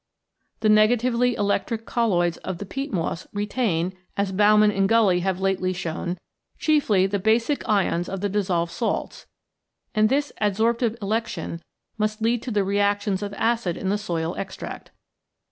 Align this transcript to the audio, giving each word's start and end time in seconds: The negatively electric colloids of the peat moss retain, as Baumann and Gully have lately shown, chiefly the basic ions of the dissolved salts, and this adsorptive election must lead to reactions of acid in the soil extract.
The 0.61 0.69
negatively 0.69 1.35
electric 1.35 1.85
colloids 1.85 2.37
of 2.37 2.57
the 2.57 2.65
peat 2.65 2.91
moss 2.91 3.27
retain, 3.33 3.93
as 4.17 4.31
Baumann 4.31 4.71
and 4.71 4.89
Gully 4.89 5.19
have 5.19 5.39
lately 5.39 5.73
shown, 5.73 6.17
chiefly 6.57 7.05
the 7.05 7.19
basic 7.19 7.61
ions 7.69 8.09
of 8.09 8.19
the 8.21 8.27
dissolved 8.27 8.71
salts, 8.71 9.27
and 9.93 10.09
this 10.09 10.31
adsorptive 10.41 10.97
election 11.03 11.61
must 11.99 12.19
lead 12.19 12.41
to 12.41 12.63
reactions 12.63 13.21
of 13.21 13.35
acid 13.35 13.77
in 13.77 13.89
the 13.89 13.97
soil 13.99 14.33
extract. 14.39 14.89